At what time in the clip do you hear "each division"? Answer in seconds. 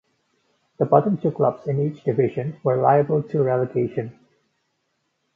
1.79-2.59